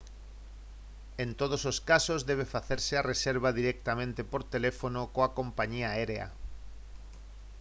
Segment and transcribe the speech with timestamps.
[1.23, 6.27] en todos os casos debe facerse a reserva directamente por teléfono coa compañía aérea